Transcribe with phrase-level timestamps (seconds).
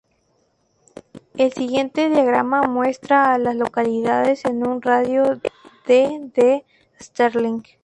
[1.37, 5.39] El siguiente diagrama muestra a las localidades en un radio
[5.85, 6.65] de de
[6.99, 7.61] Sterling.